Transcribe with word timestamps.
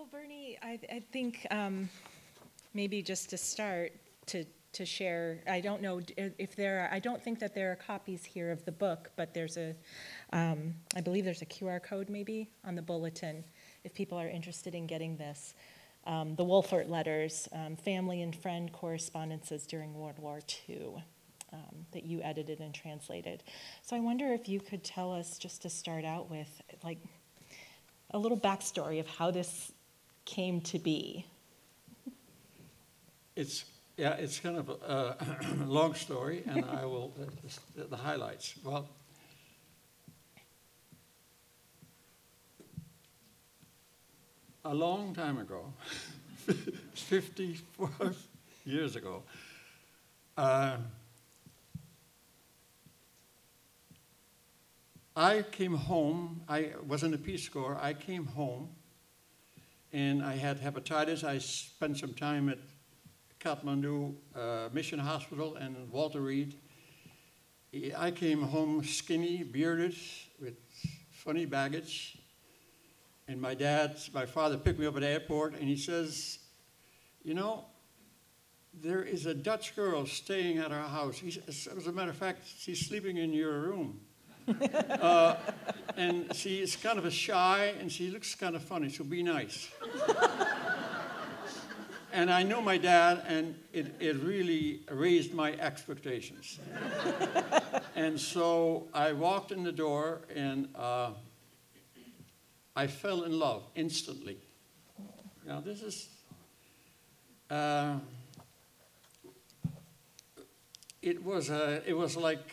Well, 0.00 0.08
Berny, 0.10 0.56
I, 0.62 0.78
I 0.90 1.02
think 1.12 1.46
um, 1.50 1.86
maybe 2.72 3.02
just 3.02 3.28
to 3.28 3.36
start, 3.36 3.92
to, 4.28 4.46
to 4.72 4.86
share, 4.86 5.40
I 5.46 5.60
don't 5.60 5.82
know 5.82 6.00
if 6.16 6.56
there 6.56 6.80
are, 6.80 6.88
I 6.90 6.98
don't 6.98 7.22
think 7.22 7.38
that 7.40 7.54
there 7.54 7.70
are 7.70 7.76
copies 7.76 8.24
here 8.24 8.50
of 8.50 8.64
the 8.64 8.72
book, 8.72 9.10
but 9.16 9.34
there's 9.34 9.58
a, 9.58 9.74
um, 10.32 10.72
I 10.96 11.02
believe 11.02 11.26
there's 11.26 11.42
a 11.42 11.46
QR 11.46 11.82
code 11.82 12.08
maybe 12.08 12.48
on 12.64 12.76
the 12.76 12.80
bulletin, 12.80 13.44
if 13.84 13.92
people 13.92 14.16
are 14.16 14.26
interested 14.26 14.74
in 14.74 14.86
getting 14.86 15.18
this. 15.18 15.52
Um, 16.06 16.34
The 16.34 16.46
Wolfert 16.46 16.88
Letters, 16.88 17.46
um, 17.52 17.76
Family 17.76 18.22
and 18.22 18.34
Friend 18.34 18.72
Correspondences 18.72 19.66
During 19.66 19.92
World 19.92 20.18
War 20.18 20.40
II, 20.66 20.94
um, 21.52 21.84
that 21.92 22.04
you 22.04 22.22
edited 22.22 22.60
and 22.60 22.74
translated. 22.74 23.42
So 23.82 23.96
I 23.96 24.00
wonder 24.00 24.32
if 24.32 24.48
you 24.48 24.60
could 24.60 24.82
tell 24.82 25.12
us, 25.12 25.36
just 25.36 25.60
to 25.60 25.68
start 25.68 26.06
out 26.06 26.30
with, 26.30 26.62
like, 26.82 27.00
a 28.12 28.18
little 28.18 28.38
backstory 28.40 28.98
of 28.98 29.06
how 29.06 29.30
this 29.30 29.72
came 30.30 30.60
to 30.60 30.78
be. 30.78 31.26
It's, 33.34 33.64
yeah, 33.96 34.12
it's 34.14 34.38
kind 34.38 34.56
of 34.56 34.68
a, 34.68 35.16
a 35.18 35.64
long 35.66 35.94
story, 35.94 36.42
and 36.46 36.64
I 36.64 36.84
will, 36.84 37.12
uh, 37.20 37.24
the- 37.74 37.88
the 37.88 37.96
highlights. 37.96 38.54
Well, 38.64 38.88
a 44.64 44.74
long 44.74 45.14
time 45.14 45.38
ago, 45.38 45.72
54 46.94 47.90
years 48.64 48.94
ago, 48.96 49.22
uh, 50.36 50.76
I 55.16 55.42
came 55.50 55.74
home, 55.74 56.42
I 56.48 56.70
was 56.86 57.02
in 57.02 57.10
the 57.10 57.18
Peace 57.18 57.48
Corps, 57.48 57.76
I 57.80 57.94
came 57.94 58.26
home, 58.26 58.68
and 59.92 60.22
I 60.22 60.36
had 60.36 60.60
hepatitis. 60.60 61.24
I 61.24 61.38
spent 61.38 61.98
some 61.98 62.14
time 62.14 62.48
at 62.48 62.58
Kathmandu 63.40 64.14
uh, 64.36 64.68
Mission 64.72 64.98
Hospital 64.98 65.56
and 65.56 65.90
Walter 65.90 66.20
Reed. 66.20 66.54
I 67.96 68.10
came 68.10 68.42
home 68.42 68.82
skinny, 68.84 69.42
bearded, 69.42 69.94
with 70.40 70.54
funny 71.12 71.46
baggage. 71.46 72.18
And 73.28 73.40
my 73.40 73.54
dad, 73.54 73.96
my 74.12 74.26
father 74.26 74.56
picked 74.56 74.78
me 74.78 74.86
up 74.86 74.96
at 74.96 75.02
the 75.02 75.08
airport 75.08 75.54
and 75.54 75.62
he 75.62 75.76
says, 75.76 76.40
You 77.22 77.34
know, 77.34 77.66
there 78.74 79.02
is 79.02 79.26
a 79.26 79.34
Dutch 79.34 79.76
girl 79.76 80.06
staying 80.06 80.58
at 80.58 80.72
our 80.72 80.88
house. 80.88 81.18
He 81.18 81.40
As 81.46 81.86
a 81.86 81.92
matter 81.92 82.10
of 82.10 82.16
fact, 82.16 82.42
she's 82.58 82.86
sleeping 82.86 83.18
in 83.18 83.32
your 83.32 83.60
room. 83.60 84.00
uh, 85.00 85.36
and 85.96 86.34
she 86.34 86.60
is 86.60 86.76
kind 86.76 86.98
of 86.98 87.04
a 87.04 87.10
shy 87.10 87.74
and 87.78 87.90
she 87.90 88.10
looks 88.10 88.34
kind 88.34 88.56
of 88.56 88.62
funny, 88.62 88.88
so 88.88 89.04
be 89.04 89.22
nice. 89.22 89.70
and 92.12 92.30
I 92.30 92.42
know 92.42 92.60
my 92.60 92.78
dad, 92.78 93.22
and 93.26 93.54
it, 93.72 93.94
it 94.00 94.16
really 94.16 94.80
raised 94.90 95.34
my 95.34 95.52
expectations. 95.52 96.58
and 97.96 98.18
so 98.18 98.88
I 98.92 99.12
walked 99.12 99.52
in 99.52 99.62
the 99.62 99.72
door, 99.72 100.22
and 100.34 100.68
uh, 100.74 101.10
I 102.74 102.86
fell 102.86 103.22
in 103.22 103.38
love 103.38 103.64
instantly. 103.74 104.38
Now, 105.46 105.60
this 105.60 105.82
is. 105.82 106.08
Uh, 107.48 107.98
it 111.02 111.24
was, 111.24 111.50
uh, 111.50 111.80
it 111.86 111.94
was 111.94 112.16
like, 112.16 112.52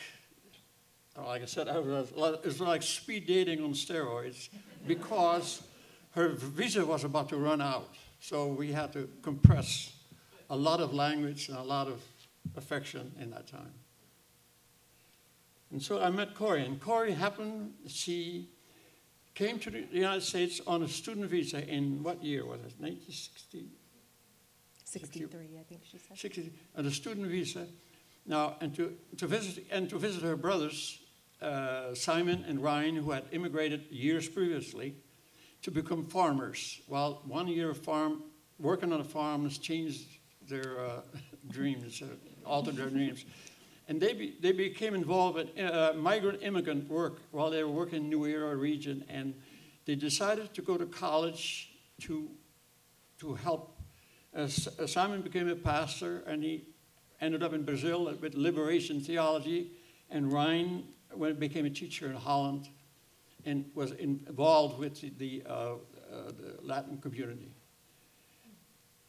like 1.25 1.41
I 1.41 1.45
said, 1.45 1.67
I 1.67 1.79
was, 1.79 2.11
it 2.11 2.45
was 2.45 2.61
like 2.61 2.83
speed 2.83 3.25
dating 3.25 3.63
on 3.63 3.73
steroids 3.73 4.49
because 4.85 5.63
her 6.11 6.29
visa 6.29 6.85
was 6.85 7.03
about 7.03 7.29
to 7.29 7.37
run 7.37 7.61
out. 7.61 7.89
So 8.19 8.47
we 8.47 8.71
had 8.71 8.93
to 8.93 9.09
compress 9.21 9.93
a 10.49 10.55
lot 10.55 10.79
of 10.79 10.93
language 10.93 11.49
and 11.49 11.57
a 11.57 11.63
lot 11.63 11.87
of 11.87 12.01
affection 12.55 13.11
in 13.19 13.31
that 13.31 13.47
time. 13.47 13.73
And 15.71 15.81
so 15.81 16.01
I 16.01 16.09
met 16.09 16.33
Corrie, 16.33 16.65
and 16.65 16.79
Corrie 16.79 17.11
happened, 17.11 17.73
she 17.87 18.49
came 19.35 19.59
to 19.59 19.69
the 19.69 19.85
United 19.91 20.23
States 20.23 20.61
on 20.65 20.81
a 20.83 20.87
student 20.87 21.29
visa 21.29 21.67
in 21.67 22.01
what 22.01 22.23
year 22.23 22.45
was 22.45 22.59
it? 22.61 22.73
1960? 22.79 23.67
63, 24.85 25.39
I 25.59 25.63
think 25.63 25.81
she 25.83 25.97
said. 25.97 26.17
60, 26.17 26.53
on 26.77 26.85
a 26.85 26.91
student 26.91 27.27
visa. 27.27 27.67
Now, 28.25 28.55
and 28.61 28.73
to, 28.75 28.95
to 29.17 29.27
visit 29.27 29.65
and 29.69 29.89
to 29.89 29.97
visit 29.97 30.23
her 30.23 30.35
brothers, 30.35 30.99
uh, 31.41 31.93
Simon 31.93 32.45
and 32.47 32.61
Ryan, 32.61 32.95
who 32.95 33.11
had 33.11 33.25
immigrated 33.31 33.85
years 33.89 34.27
previously, 34.27 34.95
to 35.61 35.71
become 35.71 36.05
farmers. 36.05 36.81
While 36.87 37.21
one 37.25 37.47
year 37.47 37.69
of 37.69 37.77
farm 37.77 38.23
working 38.59 38.91
on 38.91 39.01
a 39.01 39.03
farm 39.03 39.43
has 39.43 39.57
changed 39.57 40.05
their 40.47 40.79
uh, 40.79 41.01
dreams, 41.49 42.01
uh, 42.01 42.07
altered 42.45 42.75
their 42.75 42.89
dreams, 42.89 43.25
and 43.87 44.01
they 44.01 44.13
be, 44.13 44.35
they 44.41 44.51
became 44.51 44.95
involved 44.95 45.37
in 45.55 45.65
uh, 45.65 45.93
migrant 45.95 46.41
immigrant 46.41 46.89
work 46.89 47.19
while 47.31 47.49
they 47.49 47.63
were 47.63 47.71
working 47.71 48.03
in 48.03 48.09
New 48.09 48.25
Era 48.25 48.55
region, 48.55 49.03
and 49.07 49.33
they 49.85 49.95
decided 49.95 50.53
to 50.53 50.61
go 50.61 50.77
to 50.77 50.85
college 50.85 51.71
to 52.01 52.29
to 53.19 53.33
help. 53.33 53.79
Uh, 54.35 54.47
Simon 54.47 55.21
became 55.21 55.49
a 55.49 55.55
pastor, 55.55 56.23
and 56.27 56.43
he 56.43 56.65
ended 57.21 57.41
up 57.41 57.53
in 57.53 57.63
Brazil 57.63 58.13
with 58.21 58.35
liberation 58.35 58.99
theology, 59.01 59.71
and 60.09 60.31
Ryan 60.31 60.83
went, 61.13 61.39
became 61.39 61.65
a 61.65 61.69
teacher 61.69 62.07
in 62.07 62.15
Holland 62.15 62.69
and 63.45 63.65
was 63.73 63.91
involved 63.91 64.77
with 64.77 65.17
the, 65.17 65.43
uh, 65.45 65.51
uh, 65.51 65.75
the 66.11 66.57
Latin 66.61 66.97
community. 66.97 67.51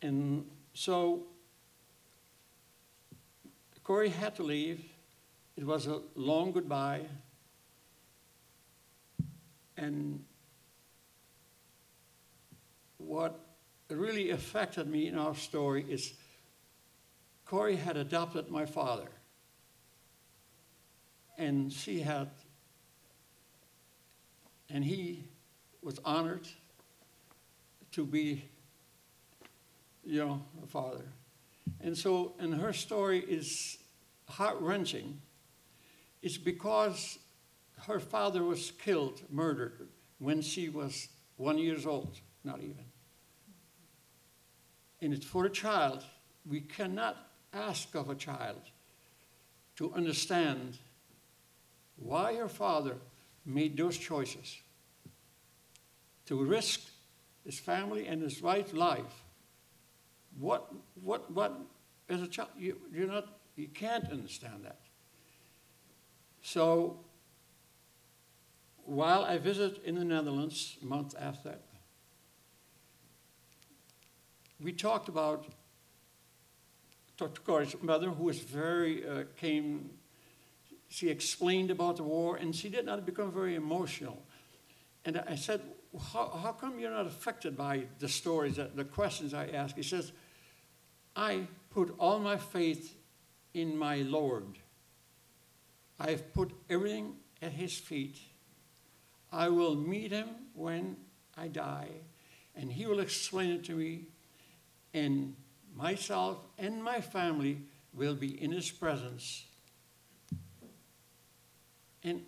And 0.03 0.47
so 0.75 1.25
Corrie 3.83 4.11
had 4.11 4.37
to 4.37 4.43
leave. 4.43 4.85
It 5.57 5.65
was 5.65 5.87
a 5.87 6.01
long 6.15 6.53
goodbye. 6.53 7.03
And 9.77 10.25
what 12.99 13.41
really 13.89 14.31
affected 14.31 14.87
me 14.87 15.09
in 15.09 15.17
our 15.17 15.35
story 15.35 15.85
is 15.89 16.13
Corrie 17.47 17.77
had 17.77 17.97
adopted 17.97 18.51
my 18.51 18.67
father. 18.67 19.09
And 21.39 21.73
she 21.73 22.01
had, 22.01 22.29
and 24.69 24.85
he 24.85 25.25
was 25.83 26.01
honored 26.05 26.49
to 27.93 28.05
be, 28.05 28.45
you 30.05 30.19
know, 30.25 30.43
a 30.63 30.67
father. 30.67 31.05
And 31.81 31.97
so, 31.97 32.35
and 32.39 32.55
her 32.55 32.73
story 32.73 33.21
is 33.21 33.79
heart 34.29 34.57
wrenching. 34.61 35.21
It's 36.23 36.37
because 36.37 37.19
her 37.87 38.01
father 38.01 38.43
was 38.43 38.73
killed, 38.73 39.23
murdered, 39.31 39.89
when 40.19 40.43
she 40.43 40.69
was 40.69 41.09
one 41.37 41.57
years 41.59 41.87
old, 41.87 42.19
not 42.43 42.59
even. 42.59 42.85
And 45.01 45.15
it's 45.15 45.25
for 45.25 45.45
a 45.45 45.51
child. 45.51 46.03
We 46.49 46.61
cannot 46.61 47.17
ask 47.53 47.95
of 47.95 48.11
a 48.11 48.15
child 48.17 48.61
to 49.77 49.93
understand 49.95 50.79
why 52.01 52.35
her 52.37 52.49
father 52.49 52.97
made 53.45 53.77
those 53.77 53.97
choices 53.97 54.59
to 56.27 56.43
risk 56.45 56.81
his 57.45 57.59
family 57.59 58.07
and 58.07 58.23
his 58.23 58.43
wife's 58.43 58.75
life. 58.75 59.25
What, 60.39 60.71
what, 61.03 61.31
what, 61.31 61.59
as 62.09 62.23
a 62.23 62.27
child, 62.27 62.51
you, 62.59 62.77
you're 62.93 63.09
not, 63.09 63.27
you 63.57 63.69
can't 63.69 64.11
understand 64.11 64.65
that. 64.65 64.79
So, 66.43 67.01
while 68.85 69.25
I 69.25 69.39
visited 69.39 69.83
in 69.85 69.95
the 69.97 70.05
Netherlands 70.05 70.77
a 70.83 70.87
month 70.87 71.15
after 71.19 71.51
that, 71.51 71.63
we 74.61 74.73
talked 74.73 75.09
about 75.09 75.47
Dr. 77.17 77.41
Corrie's 77.43 77.75
mother, 77.83 78.11
who 78.11 78.25
was 78.25 78.39
very, 78.39 79.09
uh, 79.09 79.25
came, 79.37 79.91
she 80.89 81.09
explained 81.09 81.71
about 81.71 81.97
the 81.97 82.03
war, 82.03 82.37
and 82.37 82.55
she 82.55 82.69
did 82.69 82.87
not 82.87 83.05
become 83.05 83.31
very 83.31 83.55
emotional. 83.55 84.23
And 85.05 85.23
I 85.29 85.37
said, 85.37 85.61
how, 86.13 86.29
how 86.29 86.53
come 86.53 86.79
you're 86.79 86.91
not 86.91 87.07
affected 87.07 87.57
by 87.57 87.85
the 87.99 88.09
stories, 88.09 88.57
that, 88.57 88.77
the 88.77 88.85
questions 88.85 89.35
I 89.35 89.49
ask? 89.49 89.77
He 89.77 89.83
says, 89.83 90.13
I 91.15 91.47
put 91.71 91.95
all 91.99 92.19
my 92.19 92.37
faith 92.37 92.97
in 93.55 93.77
my 93.77 93.97
Lord. 93.97 94.59
I've 96.01 96.33
put 96.33 96.53
everything 96.71 97.17
at 97.43 97.53
his 97.53 97.77
feet. 97.77 98.19
I 99.33 99.49
will 99.49 99.75
meet 99.75 100.11
him 100.11 100.29
when 100.55 100.97
I 101.37 101.49
die, 101.49 101.89
and 102.57 102.73
he 102.73 102.87
will 102.87 103.01
explain 103.01 103.51
it 103.51 103.65
to 103.65 103.73
me, 103.73 104.07
and 104.95 105.35
myself 105.77 106.39
and 106.59 106.83
my 106.83 107.01
family 107.01 107.63
will 107.93 108.15
be 108.15 108.43
in 108.43 108.53
his 108.53 108.71
presence. 108.71 109.45
And, 112.05 112.25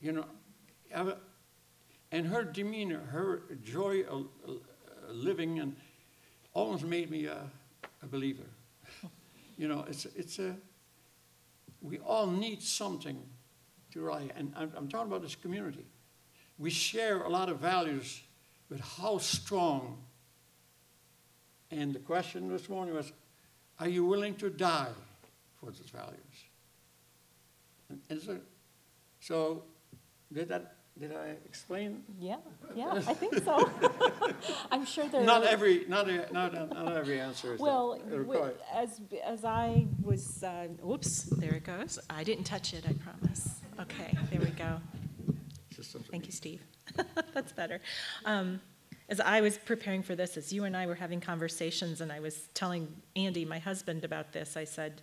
you 0.00 0.12
know, 0.12 0.24
I- 0.94 1.14
and 2.12 2.26
her 2.28 2.44
demeanor, 2.44 3.00
her 3.00 3.42
joy 3.64 4.02
uh, 4.02 4.18
uh, 4.18 4.52
living 5.10 5.58
and 5.58 5.74
almost 6.52 6.84
made 6.84 7.10
me 7.10 7.26
a, 7.26 7.50
a 8.02 8.06
believer. 8.06 8.44
you 9.58 9.66
know, 9.66 9.84
it's, 9.88 10.06
it's 10.16 10.38
a, 10.38 10.54
we 11.82 11.98
all 11.98 12.26
need 12.28 12.62
something 12.62 13.20
to 13.92 14.00
rely, 14.00 14.30
and 14.36 14.52
I'm, 14.56 14.72
I'm 14.76 14.88
talking 14.88 15.08
about 15.08 15.22
this 15.22 15.34
community. 15.34 15.84
We 16.58 16.70
share 16.70 17.22
a 17.22 17.28
lot 17.28 17.48
of 17.48 17.58
values, 17.58 18.22
but 18.70 18.80
how 18.80 19.18
strong? 19.18 19.98
And 21.70 21.92
the 21.92 21.98
question 21.98 22.48
this 22.48 22.68
morning 22.68 22.94
was, 22.94 23.12
are 23.80 23.88
you 23.88 24.04
willing 24.04 24.36
to 24.36 24.50
die 24.50 24.92
for 25.58 25.66
those 25.66 25.90
values? 25.92 26.44
And, 27.88 28.00
and 28.08 28.22
so, 28.22 28.38
so, 29.28 29.62
did 30.32 30.48
that, 30.50 30.76
did 31.00 31.12
I 31.12 31.34
explain? 31.46 32.02
Yeah, 32.18 32.36
yeah, 32.74 33.00
I 33.06 33.14
think 33.14 33.42
so. 33.42 33.70
I'm 34.70 34.84
sure 34.84 35.08
there. 35.08 35.24
Not 35.24 35.44
every, 35.44 35.86
not, 35.88 36.10
a- 36.10 36.30
not, 36.30 36.52
not 36.52 36.94
every 36.94 37.18
answer 37.18 37.54
is 37.54 37.58
that 37.58 37.64
Well, 37.64 37.98
required. 38.10 38.56
as, 38.74 39.00
as 39.24 39.44
I 39.46 39.86
was, 40.02 40.44
uh, 40.44 40.66
whoops, 40.82 41.22
there 41.38 41.54
it 41.54 41.64
goes. 41.64 41.98
I 42.10 42.22
didn't 42.22 42.44
touch 42.44 42.74
it, 42.74 42.84
I 42.86 42.92
promise. 42.92 43.48
Okay, 43.80 44.14
there 44.30 44.40
we 44.40 44.50
go. 44.50 44.78
Just 45.74 45.92
something- 45.92 46.10
Thank 46.10 46.26
you, 46.26 46.32
Steve. 46.32 46.60
That's 47.32 47.52
better. 47.52 47.80
Um, 48.26 48.60
As 49.08 49.20
I 49.20 49.40
was 49.40 49.56
preparing 49.58 50.02
for 50.02 50.14
this, 50.14 50.36
as 50.36 50.52
you 50.52 50.64
and 50.64 50.76
I 50.76 50.86
were 50.86 50.94
having 50.94 51.20
conversations, 51.20 52.00
and 52.02 52.10
I 52.12 52.20
was 52.20 52.48
telling 52.54 52.88
Andy, 53.16 53.44
my 53.46 53.58
husband, 53.58 54.04
about 54.04 54.32
this, 54.32 54.56
I 54.56 54.64
said, 54.64 55.02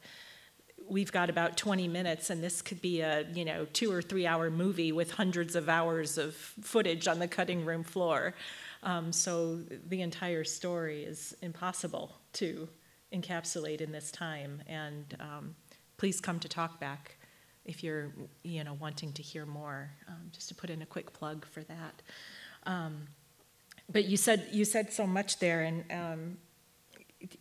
we've 0.92 1.12
got 1.12 1.30
about 1.30 1.56
20 1.56 1.88
minutes, 1.88 2.30
and 2.30 2.44
this 2.44 2.62
could 2.62 2.82
be 2.82 3.00
a, 3.00 3.26
you 3.34 3.46
know, 3.46 3.66
two 3.72 3.90
or 3.92 4.02
three-hour 4.02 4.52
movie 4.52 4.92
with 4.92 5.12
hundreds 5.12 5.56
of 5.56 5.70
hours 5.70 6.18
of 6.18 6.36
footage 6.36 7.08
on 7.08 7.18
the 7.18 7.28
cutting 7.30 7.64
room 7.64 7.84
floor. 7.84 8.34
Um, 8.84 9.14
So 9.14 9.60
the 9.88 10.02
entire 10.02 10.44
story 10.44 11.04
is 11.06 11.34
impossible 11.42 12.18
to 12.34 12.68
encapsulate 13.14 13.80
in 13.80 13.94
this 13.94 14.12
time, 14.12 14.62
and 14.68 15.16
um, 15.22 15.56
please 15.98 16.20
come 16.20 16.40
to 16.40 16.50
talk 16.50 16.80
back 16.80 17.16
if 17.64 17.84
you're, 17.84 18.12
you 18.44 18.64
know, 18.64 18.74
wanting 18.74 19.14
to 19.14 19.22
hear 19.22 19.46
more, 19.46 19.92
um, 20.10 20.30
just 20.34 20.50
to 20.50 20.56
put 20.56 20.70
in 20.70 20.82
a 20.82 20.86
quick 20.86 21.14
plug 21.14 21.46
for 21.46 21.64
that. 21.64 22.02
Um, 22.66 23.08
But 23.90 24.06
you 24.06 24.18
said, 24.18 24.50
you 24.52 24.66
said 24.66 24.92
so 24.92 25.08
much 25.08 25.40
there, 25.40 25.62
and 25.62 25.84
um, 25.92 26.38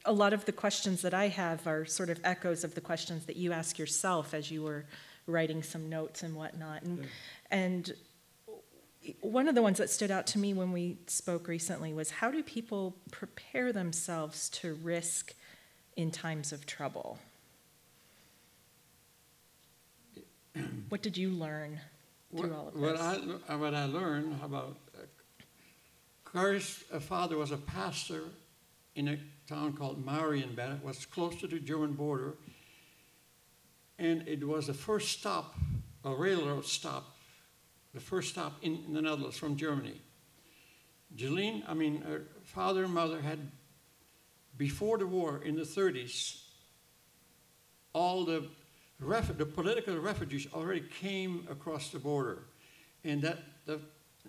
a 0.05 0.12
lot 0.12 0.32
of 0.32 0.44
the 0.44 0.53
questions 0.53 1.03
that 1.03 1.15
I 1.15 1.29
have 1.29 1.67
are 1.67 1.85
sort 1.85 2.11
of 2.11 2.21
echoes 2.25 2.65
of 2.65 2.75
the 2.75 2.81
questions 2.81 3.27
that 3.27 3.37
you 3.37 3.53
ask 3.53 3.79
yourself 3.79 4.35
as 4.35 4.50
you 4.50 4.62
were 4.62 4.85
writing 5.27 5.62
some 5.62 5.88
notes 5.88 6.23
and 6.23 6.35
whatnot. 6.35 6.82
And, 6.82 7.06
and 7.50 7.93
one 9.21 9.49
of 9.49 9.55
the 9.55 9.62
ones 9.62 9.79
that 9.79 9.91
stood 9.91 10.11
out 10.11 10.27
to 10.29 10.38
me 10.38 10.55
when 10.55 10.73
we 10.73 10.99
spoke 11.06 11.49
recently 11.49 11.93
was 11.93 12.11
how 12.11 12.31
do 12.31 12.43
people 12.43 12.97
prepare 13.11 13.73
themselves 13.73 14.49
to 14.50 14.75
risk 14.75 15.35
in 15.97 16.11
times 16.11 16.53
of 16.53 16.67
trouble? 16.67 17.19
What 20.88 21.03
did 21.03 21.17
you 21.17 21.31
learn 21.31 21.81
through 22.37 22.55
all 22.55 22.69
of 22.69 22.75
this? 22.75 22.82
What? 22.82 23.00
I, 23.49 23.56
what 23.56 23.75
I 23.75 23.85
learned 23.87 24.41
about, 24.43 24.77
uh, 26.35 26.38
uh, 26.38 27.00
father 27.00 27.37
was 27.37 27.53
a 27.53 27.56
pastor 27.56 28.23
in 29.00 29.08
a 29.08 29.19
town 29.49 29.73
called 29.73 30.05
Marienbad. 30.05 30.76
It 30.76 30.85
was 30.85 31.06
close 31.06 31.35
to 31.37 31.47
the 31.47 31.58
German 31.58 31.94
border. 31.94 32.35
And 33.99 34.29
it 34.29 34.47
was 34.47 34.67
the 34.67 34.75
first 34.75 35.19
stop, 35.19 35.55
a 36.05 36.14
railroad 36.14 36.67
stop, 36.67 37.17
the 37.94 38.00
first 38.00 38.29
stop 38.29 38.52
in, 38.61 38.85
in 38.87 38.93
the 38.93 39.00
Netherlands 39.00 39.38
from 39.38 39.56
Germany. 39.56 40.02
Jeline, 41.17 41.62
I 41.67 41.73
mean, 41.73 42.02
her 42.02 42.25
father 42.44 42.85
and 42.85 42.93
mother 42.93 43.23
had, 43.23 43.38
before 44.58 44.99
the 44.99 45.06
war 45.06 45.41
in 45.43 45.56
the 45.56 45.62
30s, 45.62 46.43
all 47.94 48.26
the, 48.26 48.46
the 49.00 49.46
political 49.46 49.99
refugees 49.99 50.46
already 50.53 50.85
came 51.00 51.46
across 51.50 51.88
the 51.88 51.99
border. 51.99 52.43
And 53.03 53.23
that, 53.23 53.38
the, 53.64 53.81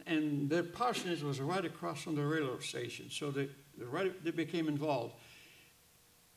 and 0.06 0.50
their 0.50 0.63
parsonage 0.63 1.24
was 1.24 1.41
right 1.41 1.65
across 1.65 2.01
from 2.01 2.15
the 2.15 2.24
railroad 2.25 2.63
station. 2.63 3.09
So 3.09 3.31
they, 3.31 3.50
right, 3.77 4.23
they 4.23 4.31
became 4.31 4.68
involved. 4.68 5.13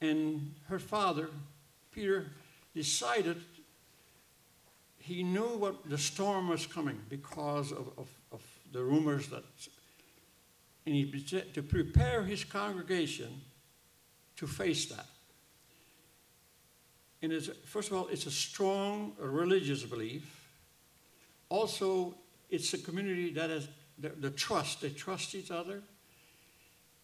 And 0.00 0.54
her 0.68 0.78
father, 0.78 1.30
Peter, 1.92 2.26
decided 2.74 3.40
he 4.98 5.22
knew 5.22 5.56
what 5.56 5.88
the 5.88 5.98
storm 5.98 6.48
was 6.48 6.66
coming 6.66 7.00
because 7.08 7.72
of, 7.72 7.90
of, 7.98 8.08
of 8.32 8.42
the 8.72 8.82
rumors 8.82 9.28
that 9.28 9.44
and 10.86 10.94
he 10.94 11.04
to 11.54 11.62
prepare 11.62 12.22
his 12.22 12.44
congregation 12.44 13.40
to 14.36 14.46
face 14.46 14.86
that. 14.86 15.06
And 17.22 17.32
it's, 17.32 17.48
first 17.64 17.90
of 17.90 17.96
all, 17.96 18.08
it's 18.08 18.26
a 18.26 18.30
strong 18.30 19.12
religious 19.18 19.82
belief. 19.82 20.46
Also, 21.48 22.14
it's 22.50 22.74
a 22.74 22.78
community 22.78 23.32
that 23.32 23.48
has 23.48 23.68
the, 23.98 24.10
the 24.10 24.30
trust. 24.30 24.82
They 24.82 24.90
trust 24.90 25.34
each 25.34 25.50
other. 25.50 25.82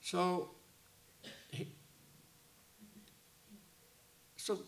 So, 0.02 0.50
he, 1.50 1.68
so 4.36 4.58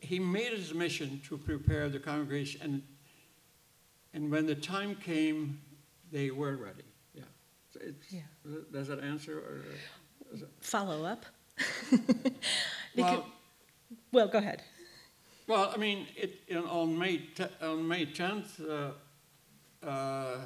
he 0.00 0.18
made 0.18 0.52
his 0.52 0.74
mission 0.74 1.20
to 1.28 1.38
prepare 1.38 1.88
the 1.88 1.98
congregation, 1.98 2.60
and 2.62 2.82
and 4.12 4.30
when 4.30 4.46
the 4.46 4.54
time 4.54 4.94
came, 4.94 5.60
they 6.10 6.30
were 6.30 6.56
ready. 6.56 6.84
Yeah. 7.14 7.22
So 7.72 7.80
it's, 7.82 8.12
Yeah. 8.12 8.22
Does 8.72 8.88
that 8.88 9.00
answer? 9.00 9.38
Or, 9.38 9.62
Follow 10.60 11.04
up? 11.04 11.26
well, 12.96 13.26
Well, 14.12 14.28
go 14.28 14.38
ahead. 14.38 14.62
Well, 15.46 15.70
I 15.72 15.76
mean, 15.76 16.06
it, 16.16 16.40
on 16.56 16.98
May 16.98 17.18
te- 17.18 17.56
on 17.62 17.86
May 17.86 18.06
tenth, 18.06 18.58
uh, 18.60 18.92
uh, 19.86 20.38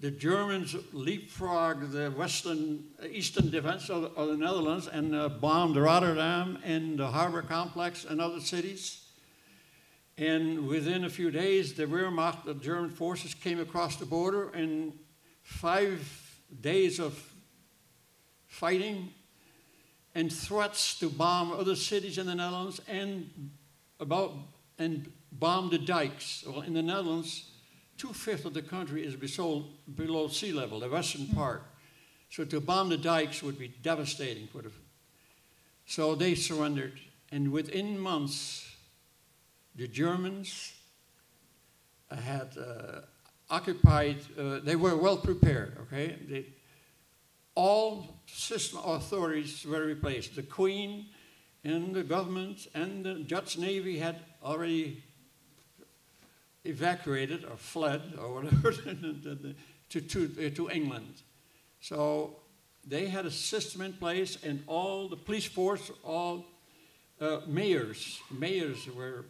the 0.00 0.10
Germans 0.12 0.74
leapfrogged 0.94 1.90
the 1.90 2.10
western, 2.10 2.84
eastern 3.10 3.50
defense 3.50 3.90
of, 3.90 4.16
of 4.16 4.28
the 4.28 4.36
Netherlands 4.36 4.86
and 4.86 5.14
uh, 5.14 5.28
bombed 5.28 5.76
Rotterdam 5.76 6.58
and 6.64 6.98
the 6.98 7.08
harbor 7.08 7.42
complex 7.42 8.04
and 8.04 8.20
other 8.20 8.40
cities. 8.40 9.04
And 10.16 10.66
within 10.66 11.04
a 11.04 11.10
few 11.10 11.30
days, 11.30 11.74
the 11.74 11.86
Wehrmacht, 11.86 12.44
the 12.44 12.54
German 12.54 12.90
forces, 12.90 13.34
came 13.34 13.60
across 13.60 13.96
the 13.96 14.06
border, 14.06 14.50
and 14.50 14.92
five 15.42 16.00
days 16.60 16.98
of 16.98 17.20
fighting 18.46 19.12
and 20.14 20.32
threats 20.32 20.98
to 20.98 21.08
bomb 21.08 21.52
other 21.52 21.76
cities 21.76 22.18
in 22.18 22.26
the 22.26 22.34
Netherlands 22.34 22.80
and 22.88 23.50
about 24.00 24.34
and 24.78 25.12
bomb 25.32 25.70
the 25.70 25.78
dikes. 25.78 26.44
Well, 26.46 26.62
in 26.62 26.74
the 26.74 26.82
Netherlands, 26.82 27.50
two 27.98 28.12
fifths 28.12 28.44
of 28.44 28.54
the 28.54 28.62
country 28.62 29.04
is 29.04 29.16
below, 29.16 29.64
below 29.96 30.28
sea 30.28 30.52
level, 30.52 30.80
the 30.80 30.88
western 30.88 31.26
part. 31.28 31.62
So 32.30 32.44
to 32.44 32.60
bomb 32.60 32.88
the 32.88 32.96
dikes 32.96 33.42
would 33.42 33.58
be 33.58 33.68
devastating 33.68 34.46
for 34.46 34.62
the. 34.62 34.70
So 35.86 36.14
they 36.14 36.34
surrendered, 36.34 37.00
and 37.32 37.50
within 37.50 37.98
months, 37.98 38.70
the 39.74 39.88
Germans 39.88 40.72
uh, 42.10 42.16
had 42.16 42.56
uh, 42.58 43.00
occupied. 43.50 44.18
Uh, 44.38 44.60
they 44.62 44.76
were 44.76 44.96
well 44.96 45.16
prepared. 45.16 45.78
Okay, 45.82 46.16
they, 46.28 46.46
all 47.54 48.20
system 48.26 48.80
authorities 48.84 49.66
were 49.66 49.84
replaced. 49.84 50.36
The 50.36 50.42
Queen 50.42 51.06
and 51.64 51.94
the 51.94 52.04
government 52.04 52.68
and 52.74 53.04
the 53.04 53.14
Dutch 53.14 53.58
Navy 53.58 53.98
had 53.98 54.20
already 54.44 55.02
evacuated 56.68 57.44
or 57.44 57.56
fled 57.56 58.14
or 58.18 58.34
whatever 58.34 58.72
to, 59.90 60.00
to, 60.00 60.50
to 60.50 60.70
England. 60.70 61.22
So 61.80 62.36
they 62.86 63.06
had 63.06 63.26
a 63.26 63.30
system 63.30 63.82
in 63.82 63.92
place, 63.94 64.38
and 64.42 64.62
all 64.66 65.08
the 65.08 65.16
police 65.16 65.46
force, 65.46 65.90
all 66.04 66.44
uh, 67.20 67.40
mayors, 67.46 68.20
mayors 68.30 68.86
were 68.94 69.24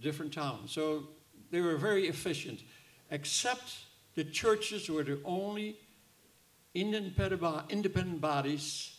different 0.00 0.32
towns. 0.32 0.72
So 0.72 1.08
they 1.50 1.60
were 1.60 1.76
very 1.76 2.08
efficient, 2.08 2.60
except 3.10 3.78
the 4.14 4.24
churches 4.24 4.88
were 4.88 5.02
the 5.02 5.18
only 5.24 5.76
independent 6.74 8.20
bodies 8.20 8.96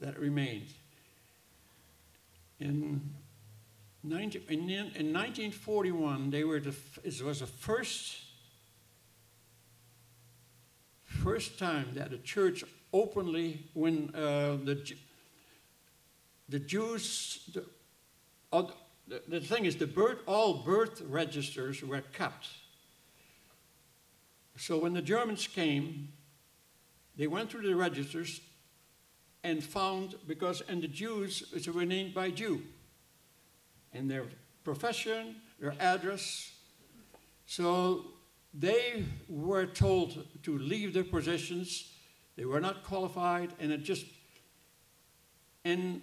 that 0.00 0.18
remained. 0.18 0.68
In, 2.60 3.00
19, 4.04 4.42
in, 4.48 4.68
in 4.68 5.12
1941, 5.12 6.30
they 6.30 6.44
were 6.44 6.60
the, 6.60 6.74
it 7.02 7.22
was 7.22 7.40
the 7.40 7.46
first, 7.46 8.18
first 11.04 11.58
time 11.58 11.88
that 11.94 12.12
a 12.12 12.18
church 12.18 12.64
openly, 12.92 13.64
when 13.72 14.14
uh, 14.14 14.58
the, 14.62 14.94
the 16.50 16.58
Jews, 16.58 17.48
the, 17.54 17.64
all 18.52 18.72
the, 19.08 19.22
the 19.26 19.40
thing 19.40 19.64
is, 19.64 19.76
the 19.76 19.86
birth, 19.86 20.18
all 20.26 20.62
birth 20.64 21.00
registers 21.08 21.82
were 21.82 22.02
kept. 22.12 22.48
So 24.56 24.78
when 24.78 24.92
the 24.92 25.02
Germans 25.02 25.46
came, 25.46 26.12
they 27.16 27.26
went 27.26 27.50
through 27.50 27.66
the 27.66 27.74
registers 27.74 28.40
and 29.42 29.62
found 29.62 30.14
because 30.26 30.62
and 30.68 30.82
the 30.82 30.88
Jews 30.88 31.42
were 31.72 31.84
named 31.84 32.14
by 32.14 32.30
Jew, 32.30 32.62
and 33.94 34.10
their 34.10 34.24
profession, 34.64 35.36
their 35.60 35.74
address. 35.80 36.52
So 37.46 38.06
they 38.52 39.04
were 39.28 39.66
told 39.66 40.26
to 40.42 40.58
leave 40.58 40.92
their 40.92 41.04
positions. 41.04 41.92
They 42.36 42.44
were 42.44 42.60
not 42.60 42.84
qualified, 42.84 43.52
and 43.60 43.72
it 43.72 43.84
just 43.84 44.06
and 45.64 46.02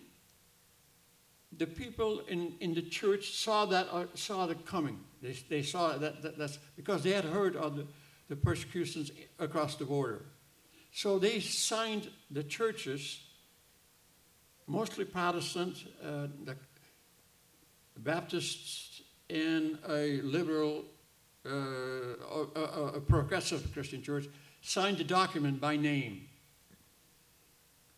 the 1.58 1.68
people 1.68 2.22
in, 2.28 2.54
in 2.60 2.74
the 2.74 2.82
church 2.82 3.32
saw 3.32 3.66
that 3.66 3.88
uh, 3.92 4.06
saw 4.16 4.48
it 4.48 4.66
coming. 4.66 5.00
They, 5.22 5.34
they 5.50 5.62
saw 5.62 5.98
that, 5.98 6.22
that 6.22 6.38
that's 6.38 6.58
because 6.76 7.04
they 7.04 7.12
had 7.12 7.26
heard 7.26 7.56
of 7.56 7.76
the, 7.76 7.86
the 8.30 8.36
persecutions 8.36 9.12
across 9.38 9.76
the 9.76 9.86
border. 9.86 10.26
So 10.92 11.20
they 11.20 11.40
signed 11.40 12.10
the 12.32 12.44
churches, 12.44 13.22
mostly 14.68 15.06
Protestant, 15.06 15.86
uh, 16.04 16.28
the 16.44 16.56
Baptists, 17.98 19.02
and 19.30 19.78
a 19.88 20.22
liberal, 20.22 20.84
uh, 21.46 21.50
a, 21.50 22.48
a, 22.56 22.86
a 22.96 23.02
progressive 23.02 23.72
Christian 23.74 24.02
church, 24.02 24.26
signed 24.62 24.98
the 24.98 25.04
document 25.04 25.62
by 25.62 25.76
name. 25.76 26.28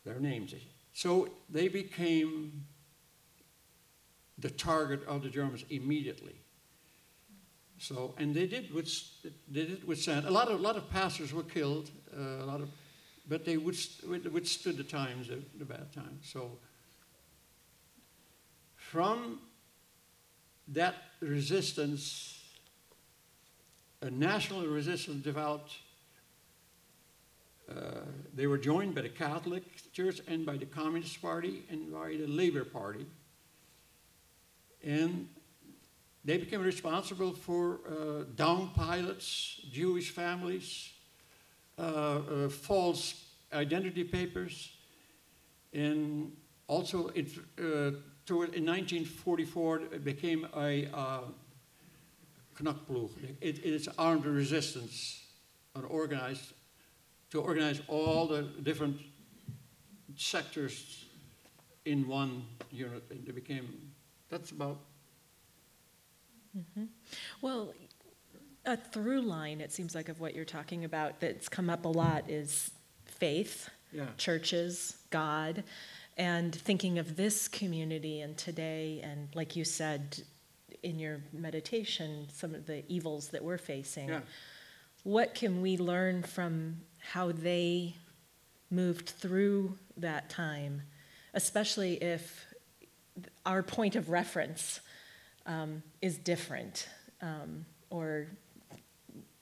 Their 0.06 0.20
names. 0.20 0.54
So 0.94 1.30
they 1.50 1.68
became 1.68 2.66
the 4.38 4.50
target 4.50 5.06
of 5.08 5.24
the 5.24 5.30
Germans 5.30 5.64
immediately. 5.70 6.36
So, 7.80 8.14
and 8.18 8.34
they 8.34 8.48
did, 8.48 8.74
with, 8.74 8.88
they 9.50 9.66
did 9.66 9.88
withstand. 9.88 10.26
A 10.26 10.32
lot 10.32 10.48
of, 10.50 10.60
a 10.60 10.64
lot 10.64 10.78
of 10.78 10.90
pastors 10.90 11.34
were 11.34 11.44
killed, 11.44 11.90
uh, 12.16 12.44
a 12.44 12.46
lot 12.46 12.62
of, 12.62 12.70
but 13.28 13.46
they 13.46 13.58
withstood, 13.58 14.32
withstood 14.32 14.78
the 14.78 14.84
times, 14.84 15.28
the, 15.28 15.40
the 15.58 15.66
bad 15.66 15.92
times. 15.92 16.30
So, 16.32 16.52
from 18.76 19.40
that 20.70 20.96
resistance, 21.20 22.41
a 24.01 24.10
national 24.10 24.65
resistance 24.67 25.24
developed. 25.24 25.74
Uh, 27.70 28.01
they 28.36 28.48
were 28.48 28.58
joined 28.58 28.93
by 28.93 29.01
the 29.01 29.10
Catholic 29.10 29.63
Church 29.93 30.22
and 30.27 30.46
by 30.46 30.58
the 30.58 30.65
Communist 30.65 31.22
Party 31.22 31.63
and 31.70 31.91
by 31.91 32.10
the 32.10 32.27
Labor 32.27 32.63
Party. 32.63 33.05
And 34.84 35.29
they 36.25 36.38
became 36.38 36.62
responsible 36.62 37.34
for 37.34 37.79
uh, 37.88 38.24
down 38.36 38.72
pilots, 38.75 39.62
Jewish 39.72 40.10
families, 40.10 40.91
uh, 41.77 41.82
uh, 41.82 42.50
false 42.50 43.25
identity 43.51 44.03
papers, 44.03 44.72
and 45.74 46.32
also 46.74 47.08
it, 47.10 47.27
uh, 47.60 47.92
toward, 48.25 48.53
in 48.56 48.65
1944 48.65 49.82
it 49.92 50.03
became 50.03 50.48
a 50.56 50.88
uh. 50.94 51.22
It, 53.42 53.60
it 53.60 53.65
is 53.65 53.89
armed 53.98 54.25
resistance, 54.25 55.24
an 55.75 55.86
organized, 55.86 56.53
to 57.32 57.42
organize 57.42 57.82
all 57.88 58.27
the 58.27 58.44
different 58.62 58.98
sectors 60.15 61.06
in 61.86 62.08
one 62.08 62.44
unit. 62.72 63.03
And 63.10 63.27
it 63.27 63.36
became, 63.36 63.92
that's 64.30 64.51
about 64.51 64.77
Well, 67.42 67.74
a 68.65 68.77
through 68.77 69.22
line, 69.22 69.60
it 69.62 69.72
seems 69.72 69.96
like, 69.96 70.10
of 70.10 70.20
what 70.20 70.36
you're 70.36 70.46
talking 70.46 70.86
about 70.86 71.20
that's 71.20 71.50
come 71.50 71.70
up 71.70 71.86
a 71.86 71.89
lot 71.89 72.30
is 72.30 72.72
faith, 73.06 73.70
Yeah. 73.92 74.06
churches, 74.18 74.98
God, 75.10 75.63
and 76.17 76.53
thinking 76.53 77.00
of 77.00 77.15
this 77.15 77.48
community 77.48 78.22
and 78.22 78.38
today, 78.38 79.01
and 79.03 79.29
like 79.34 79.55
you 79.55 79.65
said 79.65 80.22
in 80.84 81.00
your 81.00 81.22
meditation, 81.32 82.27
some 82.34 82.53
of 82.53 82.65
the 82.65 82.84
evils 82.91 83.29
that 83.29 83.43
we're 83.43 83.58
facing. 83.58 84.10
Yeah. 84.10 84.22
What 85.03 85.34
can 85.34 85.62
we 85.62 85.77
learn 85.77 86.24
from 86.24 86.82
how 87.00 87.32
they 87.32 87.96
moved 88.70 89.10
through 89.10 89.77
that 89.98 90.29
time, 90.29 90.82
especially 91.34 91.96
if 91.96 92.46
our 93.46 93.62
point 93.62 93.96
of 93.96 94.10
reference 94.10 94.79
um, 95.46 95.84
is 96.01 96.17
different, 96.17 96.88
um, 97.22 97.65
or 97.89 98.27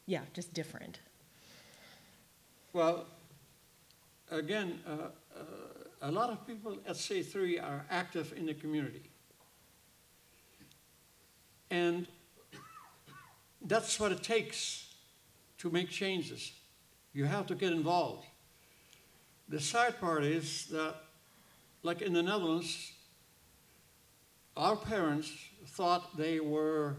yeah, 0.06 0.22
just 0.34 0.54
different. 0.54 1.00
Well, 2.74 3.06
again, 4.30 4.80
uh, 4.86 4.92
uh, 5.36 5.44
a 6.02 6.12
lot 6.12 6.30
of 6.30 6.46
people 6.48 6.78
at 6.88 6.96
C3 6.96 7.62
are 7.62 7.86
active 7.90 8.34
in 8.36 8.46
the 8.46 8.54
community. 8.54 9.10
And 11.70 12.08
that's 13.62 14.00
what 14.00 14.12
it 14.12 14.24
takes 14.24 14.94
to 15.60 15.70
make 15.70 15.90
changes. 15.90 16.54
You 17.14 17.26
have 17.26 17.46
to 17.48 17.56
get 17.56 17.72
involved. 17.72 18.26
The 19.48 19.60
sad 19.60 20.00
part 20.00 20.24
is 20.24 20.66
that, 20.68 20.96
like 21.84 22.02
in 22.02 22.14
the 22.14 22.24
Netherlands, 22.24 22.94
our 24.58 24.76
parents 24.76 25.32
thought 25.68 26.18
they 26.18 26.40
were, 26.40 26.96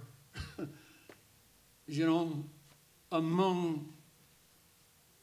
you 1.87 2.07
know, 2.07 2.45
among 3.11 3.93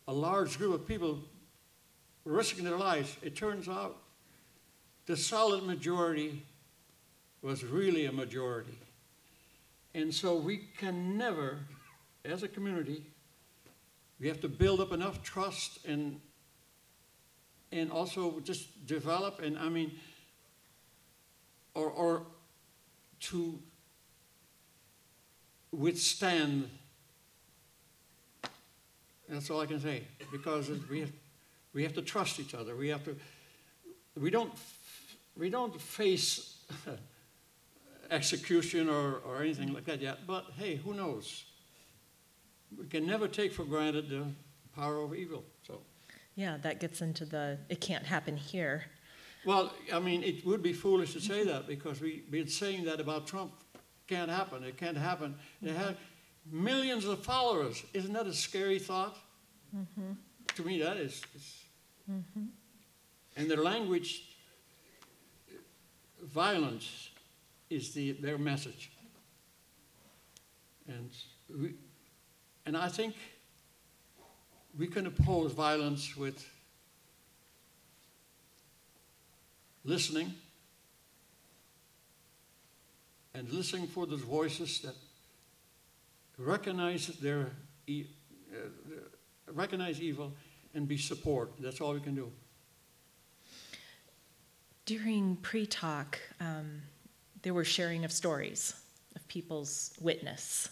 a 0.08 0.14
large 0.14 0.58
group 0.58 0.74
of 0.74 0.88
people 0.88 1.20
risking 2.26 2.64
their 2.64 2.78
lives. 2.78 3.16
It 3.22 3.36
turns 3.36 3.68
out 3.68 3.98
the 5.06 5.18
solid 5.18 5.64
majority 5.64 6.44
was 7.42 7.64
really 7.64 8.06
a 8.06 8.12
majority. 8.12 8.78
And 9.94 10.14
so 10.14 10.36
we 10.36 10.68
can 10.78 11.18
never, 11.18 11.58
as 12.24 12.44
a 12.44 12.48
community, 12.48 13.04
we 14.20 14.28
have 14.28 14.42
to 14.42 14.50
build 14.50 14.80
up 14.82 14.92
enough 14.92 15.24
trust 15.24 15.80
and 15.86 16.20
and 17.72 17.92
also 17.92 18.40
just 18.40 18.88
develop 18.88 19.42
and 19.42 19.58
I 19.58 19.70
mean 19.70 19.92
or 21.76 21.90
or 21.90 22.24
to 23.22 23.60
withstand 25.72 26.70
that's 29.30 29.50
all 29.52 29.62
I 29.62 29.68
can 29.68 29.80
say 29.80 30.04
because 30.32 30.72
we 30.90 31.02
have, 31.02 31.12
we 31.80 31.84
have 31.84 31.94
to 31.94 32.02
trust 32.02 32.42
each 32.42 32.54
other. 32.54 32.76
We 32.76 32.90
have 32.90 33.06
to 33.06 33.16
we 34.20 34.30
don't 34.30 34.52
we 35.38 35.50
don't 35.50 35.80
face 35.80 36.58
execution 38.12 38.90
or, 38.90 39.20
or 39.26 39.42
anything 39.42 39.74
like 39.74 39.86
that 39.86 40.02
yet. 40.02 40.28
But 40.28 40.44
hey, 40.58 40.76
who 40.76 40.94
knows? 40.94 41.46
We 42.78 42.86
can 42.88 43.08
never 43.08 43.30
take 43.30 43.54
for 43.54 43.64
granted 43.64 44.10
the 44.10 44.26
power 44.76 44.98
of 44.98 45.16
evil. 45.16 45.46
So, 45.66 45.80
Yeah, 46.36 46.58
that 46.58 46.82
gets 46.82 47.02
into 47.02 47.24
the 47.24 47.58
it 47.70 47.80
can't 47.80 48.06
happen 48.06 48.36
here. 48.36 48.84
well, 49.46 49.72
I 49.94 50.00
mean, 50.00 50.22
it 50.24 50.46
would 50.46 50.62
be 50.62 50.74
foolish 50.74 51.14
to 51.14 51.22
say 51.22 51.46
that 51.46 51.66
because 51.66 52.02
we've 52.02 52.30
been 52.30 52.50
saying 52.50 52.84
that 52.90 53.00
about 53.00 53.26
Trump. 53.26 53.54
Can't 54.08 54.30
happen. 54.30 54.66
It 54.66 54.76
can't 54.76 54.98
happen. 54.98 55.36
They 55.62 55.72
have 55.72 55.96
millions 56.52 57.06
of 57.06 57.24
followers. 57.24 57.86
Isn't 57.94 58.14
that 58.14 58.28
a 58.28 58.34
scary 58.34 58.80
thought? 58.80 59.16
Mm-hmm. 59.74 60.12
To 60.56 60.64
me, 60.64 60.82
that 60.82 60.98
is. 60.98 61.22
Is- 62.10 62.48
And 63.36 63.50
their 63.50 63.64
language, 63.64 64.24
violence, 66.24 67.10
is 67.70 67.94
the, 67.94 68.12
their 68.14 68.38
message. 68.38 68.92
And 70.88 71.10
we, 71.62 71.76
and 72.66 72.76
I 72.76 72.90
think 72.90 73.16
we 74.78 74.88
can 74.88 75.06
oppose 75.06 75.52
violence 75.54 76.16
with 76.18 76.44
listening 79.84 80.34
and 83.34 83.50
listening 83.52 83.88
for 83.88 84.06
those 84.06 84.22
voices 84.22 84.80
that 84.82 84.96
recognize 86.38 87.08
their 87.20 87.52
e- 87.88 88.06
uh, 88.52 88.68
recognize 89.54 90.02
evil 90.02 90.34
and 90.74 90.88
be 90.88 90.98
support. 90.98 91.52
That's 91.60 91.82
all 91.82 91.94
we 91.94 92.00
can 92.00 92.16
do. 92.16 92.32
During 94.86 95.36
pre 95.38 95.66
talk, 95.66 96.20
um, 96.40 96.82
there 97.42 97.54
were 97.54 97.66
sharing 97.66 98.06
of 98.06 98.12
stories 98.12 98.74
of 99.16 99.28
people's 99.28 99.94
witness 100.02 100.70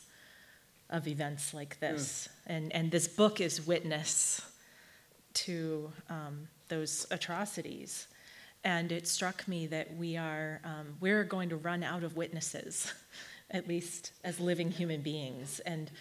of 0.89 1.07
events 1.07 1.53
like 1.53 1.79
this. 1.79 2.29
And, 2.45 2.73
and 2.73 2.91
this 2.91 3.07
book 3.07 3.41
is 3.41 3.65
witness 3.65 4.41
to 5.33 5.91
um, 6.09 6.47
those 6.69 7.05
atrocities. 7.11 8.07
And 8.63 8.91
it 8.91 9.07
struck 9.07 9.47
me 9.47 9.67
that 9.67 9.95
we 9.95 10.17
are, 10.17 10.61
um, 10.63 10.95
we're 10.99 11.23
going 11.23 11.49
to 11.49 11.57
run 11.57 11.83
out 11.83 12.03
of 12.03 12.15
witnesses, 12.15 12.93
at 13.51 13.67
least 13.67 14.13
as 14.23 14.39
living 14.39 14.71
human 14.71 15.01
beings. 15.01 15.59
And 15.61 15.91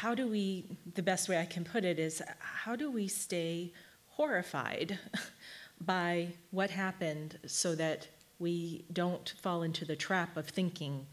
how 0.00 0.14
do 0.14 0.28
we, 0.28 0.64
the 0.94 1.02
best 1.02 1.28
way 1.28 1.40
I 1.40 1.44
can 1.44 1.64
put 1.64 1.84
it 1.84 1.98
is, 1.98 2.22
how 2.38 2.76
do 2.76 2.88
we 2.88 3.08
stay 3.08 3.72
horrified 4.10 4.96
by 5.80 6.28
what 6.52 6.70
happened 6.70 7.36
so 7.46 7.74
that 7.74 8.06
we 8.38 8.84
don't 8.92 9.34
fall 9.42 9.62
into 9.64 9.84
the 9.84 9.96
trap 9.96 10.36
of 10.36 10.46
thinking 10.46 11.04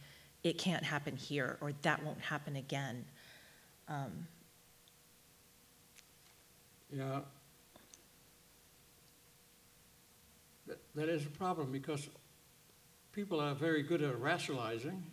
it 0.43 0.59
can't 0.59 0.83
happen 0.83 1.15
here 1.15 1.57
or 1.61 1.71
that 1.81 2.03
won't 2.03 2.21
happen 2.21 2.55
again. 2.55 3.05
Um, 3.87 4.27
Yeah. 6.95 7.21
That, 10.67 10.77
that 10.93 11.09
is 11.09 11.25
a 11.25 11.29
problem 11.29 11.71
because 11.71 12.07
people 13.11 13.39
are 13.41 13.55
very 13.55 13.81
good 13.81 14.03
at 14.03 14.19
rationalizing 14.21 15.03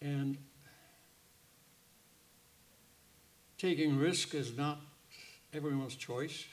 and 0.00 0.36
taking 3.62 3.96
risk 3.96 4.34
is 4.34 4.56
not 4.56 4.80
everyone's 5.54 5.94
choice. 5.94 6.46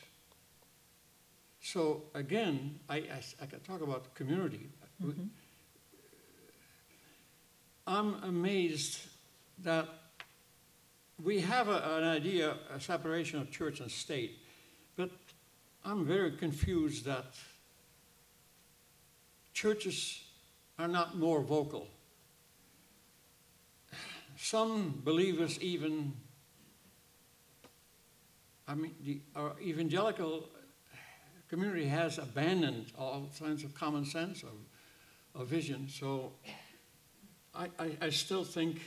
So 1.59 2.03
again, 2.13 2.79
I, 2.87 2.97
I, 2.97 3.21
I 3.41 3.45
can 3.47 3.59
talk 3.61 3.81
about 3.81 4.13
community. 4.13 4.69
Mhm. 5.03 5.29
I'm 7.87 8.23
amazed 8.23 8.99
that 9.63 9.87
we 11.23 11.41
have 11.41 11.67
a, 11.67 11.97
an 11.97 12.03
idea, 12.03 12.57
a 12.71 12.79
separation 12.79 13.41
of 13.41 13.49
church 13.49 13.79
and 13.79 13.89
state, 13.89 14.37
but 14.95 15.09
I'm 15.83 16.05
very 16.05 16.33
confused 16.37 17.05
that 17.05 17.25
churches 19.53 20.21
are 20.77 20.87
not 20.87 21.17
more 21.17 21.41
vocal. 21.41 21.87
Some 24.37 25.01
believers 25.03 25.59
even, 25.59 26.13
I 28.69 28.75
mean, 28.75 28.93
the 29.03 29.19
our 29.35 29.55
evangelical 29.59 30.47
community 31.49 31.87
has 31.87 32.19
abandoned 32.19 32.91
all 32.97 33.27
kinds 33.39 33.63
of 33.63 33.73
common 33.73 34.05
sense 34.05 34.43
of, 34.43 35.41
of 35.41 35.47
vision. 35.47 35.89
So 35.89 36.33
I, 37.55 37.67
I, 37.79 37.97
I 38.01 38.09
still 38.11 38.43
think 38.43 38.79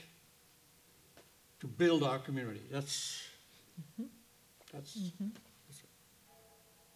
to 1.61 1.67
build 1.67 2.05
our 2.05 2.21
community. 2.21 2.63
That's, 2.71 3.25
mm-hmm. 3.81 4.09
that's, 4.73 4.97
mm-hmm. 4.97 5.29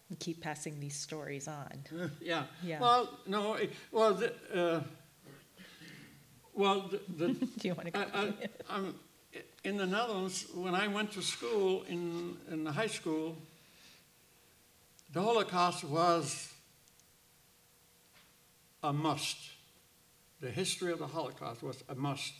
We 0.09 0.15
keep 0.15 0.41
passing 0.41 0.79
these 0.79 0.95
stories 0.95 1.49
on. 1.49 1.83
yeah. 2.21 2.43
Yeah. 2.63 2.79
Well, 2.79 3.19
no, 3.27 3.55
it, 3.55 3.73
well, 3.91 4.13
the, 4.13 4.33
uh, 4.55 4.81
well, 6.53 6.89
the, 6.89 7.01
the, 7.17 7.33
Do 7.59 7.67
you 7.67 7.73
want 7.73 7.93
to 7.93 7.99
I. 7.99 8.21
I, 8.21 8.33
I'm, 8.69 8.95
in 9.63 9.77
the 9.77 9.85
Netherlands, 9.85 10.45
when 10.53 10.75
I 10.75 10.87
went 10.87 11.11
to 11.13 11.21
school 11.21 11.83
in, 11.89 12.37
in 12.49 12.63
the 12.63 12.71
high 12.71 12.87
school, 12.87 13.35
the 15.13 15.21
Holocaust 15.21 15.83
was 15.83 16.53
a 18.83 18.93
must. 18.93 19.37
The 20.39 20.51
history 20.51 20.91
of 20.91 20.99
the 20.99 21.07
Holocaust 21.07 21.63
was 21.63 21.83
a 21.89 21.95
must. 21.95 22.33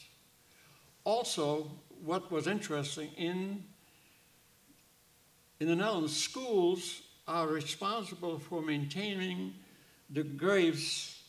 Also, 1.04 1.72
what 2.04 2.32
was 2.32 2.48
interesting 2.48 3.10
in 3.18 3.64
in 5.60 5.68
the 5.68 5.76
Netherlands, 5.76 6.16
schools 6.16 7.02
are 7.28 7.48
responsible 7.48 8.38
for 8.38 8.62
maintaining 8.62 9.56
the 10.10 10.24
graves 10.24 11.20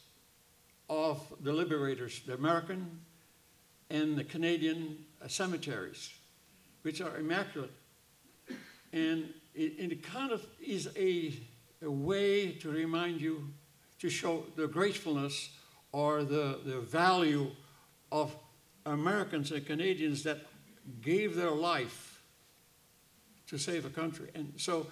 of 0.90 1.20
the 1.40 1.52
liberators, 1.52 2.20
the 2.26 2.34
American 2.34 3.00
and 3.90 4.16
the 4.16 4.24
Canadian 4.24 4.98
uh, 5.22 5.28
cemeteries, 5.28 6.10
which 6.82 7.00
are 7.00 7.16
immaculate. 7.16 7.72
And 8.92 9.32
it, 9.54 9.92
it 9.92 10.02
kind 10.02 10.32
of 10.32 10.46
is 10.60 10.88
a, 10.96 11.34
a 11.82 11.90
way 11.90 12.52
to 12.52 12.70
remind 12.70 13.20
you, 13.20 13.48
to 14.00 14.08
show 14.08 14.44
the 14.56 14.68
gratefulness 14.68 15.50
or 15.92 16.22
the, 16.22 16.60
the 16.64 16.80
value 16.80 17.50
of 18.12 18.34
Americans 18.86 19.50
and 19.52 19.66
Canadians 19.66 20.22
that 20.22 20.38
gave 21.00 21.34
their 21.34 21.50
life 21.50 22.22
to 23.46 23.58
save 23.58 23.84
a 23.84 23.90
country. 23.90 24.30
And 24.34 24.52
so 24.56 24.86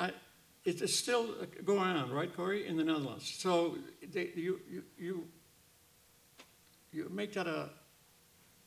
I, 0.00 0.10
it 0.64 0.80
is 0.80 0.96
still 0.96 1.34
going 1.64 1.80
on, 1.80 2.10
right, 2.10 2.34
Corrie, 2.34 2.66
in 2.66 2.76
the 2.76 2.84
Netherlands. 2.84 3.32
So 3.38 3.76
they, 4.12 4.30
you, 4.34 4.60
you, 4.70 4.82
you, 4.98 5.28
you 6.92 7.08
make 7.10 7.32
that 7.34 7.46
a, 7.46 7.70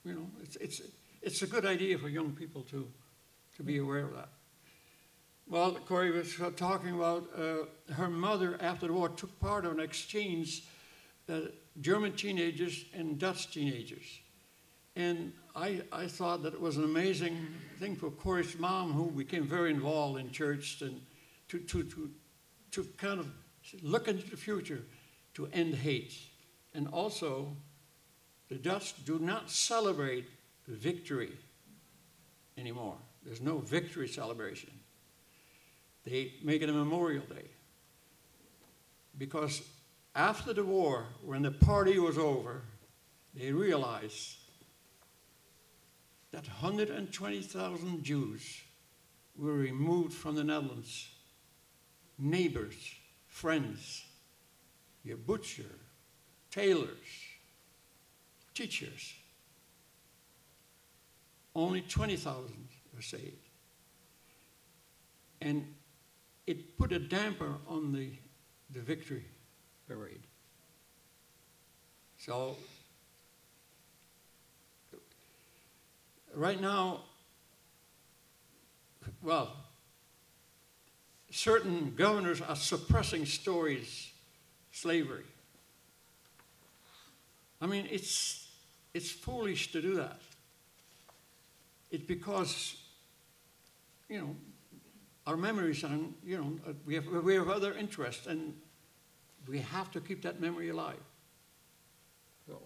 you 0.06 0.14
know, 0.14 0.28
it's, 0.42 0.56
it's, 0.58 0.82
it's 1.22 1.42
a 1.42 1.48
good 1.48 1.66
idea 1.66 1.98
for 1.98 2.10
young 2.10 2.32
people 2.32 2.62
to, 2.64 2.88
to 3.58 3.64
be 3.64 3.80
aware 3.80 4.06
of 4.06 4.14
that. 4.14 4.30
Well, 5.48 5.74
Corrie 5.74 6.12
was 6.12 6.36
talking 6.56 6.96
about 6.96 7.28
uh, 7.38 7.94
her 7.94 8.10
mother 8.10 8.58
after 8.62 8.88
the 8.88 8.94
war 8.94 9.10
took 9.10 9.40
part 9.40 9.66
of 9.66 9.74
an 9.74 9.80
exchange, 9.80 10.64
uh, 11.30 11.42
German 11.82 12.14
teenagers 12.14 12.86
and 12.94 13.20
Dutch 13.20 13.52
teenagers. 13.52 14.20
And 14.96 15.34
I, 15.56 15.82
I 15.92 16.08
thought 16.08 16.42
that 16.44 16.54
it 16.54 16.62
was 16.62 16.78
an 16.78 16.84
amazing 16.84 17.48
thing 17.80 17.96
for 17.96 18.10
Corrie's 18.10 18.58
mom, 18.58 18.94
who 18.94 19.12
became 19.12 19.44
very 19.44 19.70
involved 19.70 20.20
in 20.20 20.32
church, 20.32 20.82
and 20.82 21.02
to, 21.50 21.60
to, 21.60 21.84
to, 21.84 22.10
to 22.72 22.84
kind 22.98 23.20
of 23.20 23.28
look 23.84 24.08
into 24.08 24.30
the 24.30 24.38
future 24.38 24.84
to 25.34 25.48
end 25.54 25.76
hate. 25.76 26.14
And 26.74 26.88
also, 26.88 27.56
the 28.50 28.56
Dutch 28.56 29.06
do 29.06 29.20
not 29.20 29.50
celebrate 29.50 30.26
victory 30.68 31.32
anymore. 32.58 32.98
There's 33.24 33.42
no 33.42 33.58
victory 33.58 34.08
celebration. 34.08 34.72
They 36.06 36.34
make 36.44 36.62
it 36.62 36.70
a 36.70 36.74
Memorial 36.74 37.24
Day. 37.26 37.50
Because 39.18 39.62
after 40.14 40.54
the 40.54 40.64
war, 40.64 41.06
when 41.24 41.42
the 41.42 41.52
party 41.52 41.98
was 41.98 42.18
over, 42.18 42.62
they 43.34 43.52
realized 43.52 44.38
that 46.32 46.48
120,000 46.48 48.04
Jews 48.04 48.62
were 49.38 49.54
removed 49.54 50.14
from 50.14 50.36
the 50.36 50.44
Netherlands. 50.44 51.10
Neighbors, 52.18 52.76
friends, 53.28 54.06
your 55.04 55.18
butcher, 55.18 55.64
tailors, 56.52 56.90
teachers. 58.56 59.14
Only 61.54 61.82
20,000 61.82 62.68
were 62.94 63.02
saved. 63.02 63.50
And 65.42 65.66
it 66.48 66.78
put 66.78 66.92
a 66.92 67.00
damper 67.00 67.56
on 67.68 67.92
the, 67.92 68.12
the 68.74 68.80
victory 68.80 69.26
parade. 69.88 70.22
So 72.18 72.58
right 76.34 76.60
now, 76.60 77.02
well, 79.22 79.56
certain 81.30 81.94
governors 81.96 82.42
are 82.42 82.56
suppressing 82.56 83.26
stories, 83.26 84.12
slavery. 84.72 85.26
I 87.62 87.68
mean, 87.68 87.88
it's, 87.90 88.45
it's 88.96 89.12
foolish 89.12 89.74
to 89.74 89.82
do 89.82 89.96
that. 89.96 90.22
It's 91.92 92.06
because, 92.06 92.78
you 94.08 94.20
know, 94.20 94.36
our 95.28 95.36
memories 95.36 95.84
are, 95.84 95.90
you 96.24 96.38
know, 96.38 96.58
uh, 96.66 96.74
we 96.86 96.96
have, 96.96 97.06
we 97.08 97.36
have 97.36 97.50
other 97.50 97.74
interests, 97.74 98.26
and 98.26 98.54
we 99.50 99.60
have 99.60 99.92
to 99.92 100.00
keep 100.00 100.22
that 100.24 100.40
memory 100.40 100.70
alive. 100.70 101.04
So, 102.48 102.62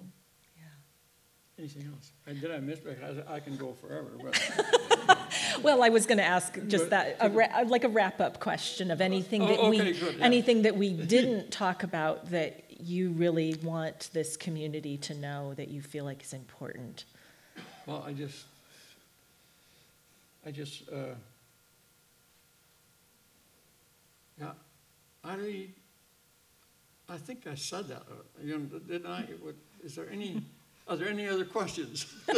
Yeah. 0.56 0.64
anything 1.58 1.92
else? 1.92 2.12
And 2.28 2.40
did 2.40 2.52
I 2.52 2.60
miss, 2.60 2.80
because 2.80 3.18
I 3.28 3.40
can 3.40 3.58
go 3.58 3.74
forever. 3.74 4.10
Well, 5.64 5.84
I 5.84 5.90
was 5.90 6.06
going 6.06 6.20
to 6.20 6.24
ask 6.24 6.58
just 6.68 6.92
that, 6.92 7.18
a 7.20 7.30
ra- 7.30 7.64
like 7.66 7.84
a 7.84 7.90
wrap-up 7.90 8.40
question 8.40 8.92
of 8.92 9.02
anything 9.02 9.42
Oh, 9.42 9.48
that 9.48 9.60
okay, 9.60 9.70
we, 9.70 9.78
good, 10.00 10.16
yeah. 10.18 10.26
anything 10.26 10.62
that 10.62 10.78
we 10.78 10.94
didn't 10.94 11.52
talk 11.52 11.84
about 11.84 12.30
that 12.32 12.69
you 12.80 13.12
really 13.12 13.56
want 13.64 14.10
this 14.14 14.38
community 14.38 14.98
to 14.98 15.14
know 15.16 15.54
that 15.56 15.68
you 15.70 15.82
feel 15.82 16.06
like 16.06 16.24
is 16.24 16.34
important. 16.34 17.06
Well, 17.86 18.04
I 18.08 18.14
just, 18.14 18.46
I 20.46 20.52
just, 20.52 20.90
uh, 20.90 21.16
yeah, 24.40 24.52
I 25.24 25.68
I 27.10 27.18
think 27.18 27.48
I 27.48 27.56
said 27.56 27.88
that, 27.88 28.04
uh, 28.10 28.14
you 28.44 28.58
know, 28.58 28.80
didn't 28.80 29.08
I? 29.08 29.22
What- 29.42 29.56
Is 29.84 29.96
there 29.96 30.10
any, 30.12 30.44
are 30.88 30.98
there 30.98 31.08
any 31.10 31.28
other 31.28 31.46
questions? 31.46 32.06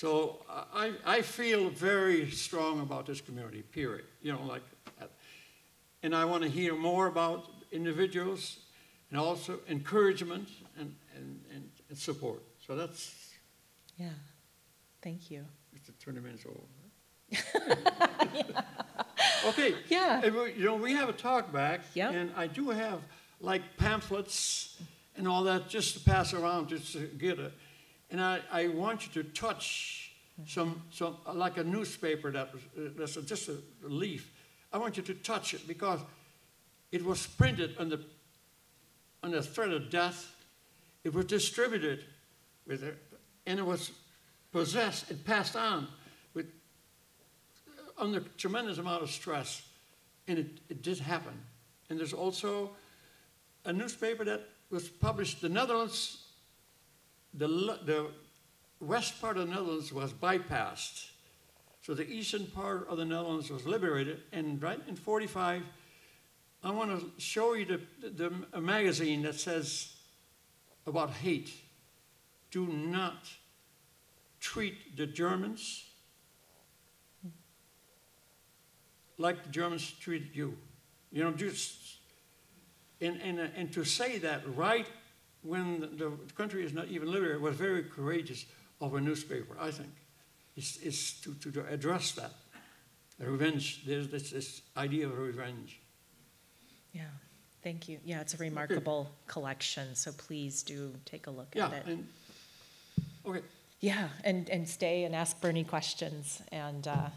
So 0.00 0.38
I, 0.72 0.92
I 1.04 1.20
feel 1.20 1.68
very 1.68 2.30
strong 2.30 2.80
about 2.80 3.04
this 3.04 3.20
community, 3.20 3.60
period, 3.60 4.06
you 4.22 4.32
know, 4.32 4.42
like, 4.48 4.62
and 6.02 6.14
I 6.14 6.24
want 6.24 6.42
to 6.42 6.48
hear 6.48 6.74
more 6.74 7.06
about 7.06 7.46
individuals 7.72 8.58
and 9.10 9.18
also 9.18 9.58
encouragement 9.68 10.48
and, 10.78 10.94
and, 11.16 11.40
and, 11.54 11.68
and 11.88 11.98
support. 11.98 12.42
So 12.66 12.76
that's, 12.76 13.14
Yeah, 13.96 14.10
thank 15.02 15.30
you. 15.30 15.44
It's 15.74 15.86
the 15.86 15.92
twenty 16.04 16.20
minutes 16.20 16.44
over. 16.46 16.66
Okay. 19.46 19.74
Yeah. 19.88 20.20
And 20.22 20.34
we- 20.34 20.52
You 20.52 20.64
know, 20.66 20.76
we 20.76 20.92
have 20.92 21.08
a 21.08 21.14
talk 21.14 21.50
back. 21.50 21.80
Yep. 21.94 22.12
And 22.14 22.30
I 22.36 22.46
do 22.46 22.70
have 22.70 23.00
like 23.40 23.62
pamphlets 23.78 24.76
and 25.16 25.26
all 25.26 25.44
that 25.44 25.66
just 25.68 25.94
to 25.94 26.00
pass 26.04 26.34
around, 26.34 26.68
just 26.68 26.92
to 26.92 27.06
get 27.06 27.38
it. 27.38 27.52
And 28.10 28.20
I, 28.20 28.40
I 28.52 28.68
want 28.68 29.06
you 29.06 29.22
to 29.22 29.28
touch 29.30 30.12
some, 30.46 30.82
some, 30.90 31.16
like 31.32 31.56
a 31.56 31.64
newspaper 31.64 32.30
that 32.32 32.52
was, 32.52 32.62
uh, 32.76 32.90
that's 32.98 33.14
just 33.26 33.48
a 33.48 33.56
leaf. 33.82 34.30
I 34.72 34.78
want 34.78 34.96
you 34.96 35.02
to 35.04 35.14
touch 35.14 35.54
it 35.54 35.66
because 35.66 36.00
it 36.92 37.04
was 37.04 37.26
printed 37.26 37.76
on 37.78 37.88
the, 37.88 38.00
on 39.22 39.32
the 39.32 39.42
threat 39.42 39.70
of 39.70 39.90
death. 39.90 40.34
It 41.04 41.14
was 41.14 41.24
distributed 41.24 42.04
with 42.66 42.82
it, 42.82 42.96
and 43.46 43.58
it 43.58 43.64
was 43.64 43.90
possessed 44.52 45.10
and 45.10 45.24
passed 45.24 45.56
on 45.56 45.88
with 46.34 46.46
uh, 47.68 48.02
under 48.02 48.20
tremendous 48.36 48.78
amount 48.78 49.02
of 49.02 49.10
stress, 49.10 49.62
and 50.28 50.38
it, 50.38 50.46
it 50.68 50.82
did 50.82 50.98
happen. 50.98 51.32
And 51.88 51.98
there's 51.98 52.12
also 52.12 52.70
a 53.64 53.72
newspaper 53.72 54.24
that 54.24 54.42
was 54.70 54.88
published. 54.88 55.40
The 55.40 55.48
Netherlands, 55.48 56.26
the 57.34 57.48
the 57.48 58.10
west 58.80 59.20
part 59.20 59.36
of 59.36 59.48
the 59.48 59.54
Netherlands 59.54 59.92
was 59.92 60.12
bypassed, 60.12 61.08
so 61.82 61.94
the 61.94 62.08
eastern 62.08 62.46
part 62.46 62.88
of 62.88 62.98
the 62.98 63.04
Netherlands 63.04 63.50
was 63.50 63.66
liberated. 63.66 64.20
And 64.32 64.62
right 64.62 64.80
in 64.86 64.96
'45, 64.96 65.62
I 66.62 66.70
want 66.70 66.90
to 66.90 67.20
show 67.20 67.54
you 67.54 67.64
the, 67.64 68.08
the, 68.08 68.32
a 68.52 68.60
magazine 68.60 69.22
that 69.22 69.34
says 69.34 69.94
about 70.86 71.10
hate. 71.10 71.50
Do 72.50 72.66
not 72.66 73.28
treat 74.40 74.96
the 74.96 75.06
Germans 75.06 75.84
like 79.20 79.44
the 79.44 79.50
Germans 79.50 79.92
treated 80.00 80.34
you. 80.34 80.56
You 81.12 81.24
know, 81.24 81.32
just 81.32 81.98
and 83.00 83.20
and 83.22 83.40
uh, 83.40 83.46
and 83.54 83.72
to 83.72 83.84
say 83.84 84.18
that 84.18 84.42
right 84.56 84.86
when 85.42 85.80
the, 85.80 85.86
the 85.86 86.32
country 86.34 86.64
is 86.64 86.72
not 86.72 86.88
even 86.88 87.10
liberated 87.10 87.40
was 87.40 87.56
very 87.56 87.84
courageous 87.84 88.46
of 88.80 88.94
a 88.94 89.00
newspaper. 89.00 89.56
I 89.60 89.70
think 89.70 89.90
is 90.56 90.78
is 90.82 91.20
to, 91.22 91.34
to 91.34 91.50
to 91.52 91.66
address 91.66 92.12
that 92.12 92.32
revenge. 93.18 93.84
There's 93.86 94.08
this, 94.08 94.30
this 94.30 94.62
idea 94.76 95.06
of 95.06 95.18
revenge. 95.18 95.80
Yeah, 96.92 97.02
thank 97.62 97.88
you. 97.88 97.98
Yeah, 98.04 98.20
it's 98.20 98.34
a 98.34 98.38
remarkable 98.38 99.10
collection, 99.26 99.94
so 99.94 100.12
please 100.12 100.62
do 100.62 100.92
take 101.04 101.26
a 101.26 101.30
look 101.30 101.48
Yeah, 101.54 101.66
at 101.66 101.72
it. 101.72 101.86
and 101.86 102.08
okay. 103.26 103.42
Yeah, 103.80 104.08
and, 104.24 104.48
and 104.50 104.68
stay 104.68 105.04
and 105.04 105.14
ask 105.14 105.40
Berny 105.40 105.64
questions. 105.64 106.42
And 106.52 106.86
uh, 106.86 107.08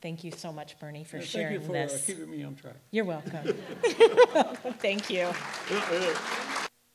thank 0.00 0.22
you 0.22 0.30
so 0.30 0.52
much, 0.52 0.78
Berny, 0.78 1.02
for 1.02 1.16
Yeah, 1.16 1.24
sharing 1.24 1.60
Thank 1.60 1.62
you 1.62 1.66
for 1.66 1.76
uh, 1.76 1.86
this. 1.86 2.06
keeping 2.06 2.30
me 2.30 2.44
on 2.44 2.54
track. 2.54 2.76
You're 2.92 3.04
welcome. 3.04 3.44
Thank 4.78 5.10
you. 5.10 5.22
Uh, 5.70 6.14